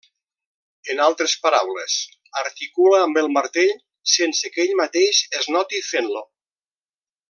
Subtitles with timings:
[0.93, 1.97] En altres paraules,
[2.43, 3.77] articula amb el martell
[4.17, 6.29] sense que ell mateix es noti fent-lo.